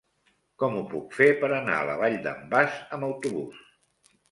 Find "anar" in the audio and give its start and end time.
1.59-1.77